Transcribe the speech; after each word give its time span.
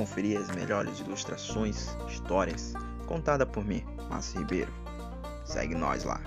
conferir 0.00 0.40
as 0.40 0.48
melhores 0.56 0.98
ilustrações, 1.00 1.94
histórias 2.08 2.72
contadas 3.06 3.46
por 3.50 3.62
mim, 3.62 3.84
Márcio 4.08 4.40
Ribeiro. 4.40 4.72
Segue 5.44 5.74
nós 5.74 6.04
lá. 6.04 6.18